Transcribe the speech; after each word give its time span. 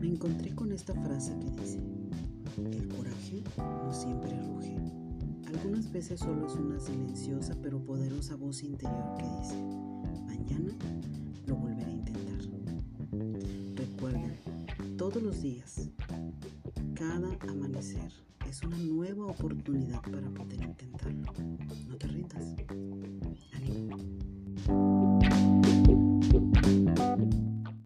Me 0.00 0.06
encontré 0.06 0.54
con 0.54 0.72
esta 0.72 0.94
frase 0.94 1.36
que 1.40 1.50
dice, 1.60 1.80
el 2.56 2.88
coraje 2.88 3.42
no 3.56 3.92
siempre 3.92 4.30
ruge. 4.42 4.76
Algunas 5.46 5.90
veces 5.90 6.20
solo 6.20 6.46
es 6.46 6.54
una 6.54 6.78
silenciosa 6.78 7.56
pero 7.62 7.78
poderosa 7.84 8.36
voz 8.36 8.62
interior 8.62 9.14
que 9.16 9.24
dice, 9.40 9.56
mañana 10.26 10.72
lo 11.46 11.56
volveré 11.56 11.90
a 11.90 11.94
intentar. 11.94 12.38
Recuerden, 13.74 14.96
todos 14.96 15.22
los 15.22 15.42
días, 15.42 15.90
cada 16.94 17.36
amanecer 17.48 18.12
es 18.48 18.62
una 18.62 18.78
nueva 18.78 19.26
oportunidad 19.26 20.00
para 20.02 20.30
poder 20.30 20.62
intentar. 20.62 21.07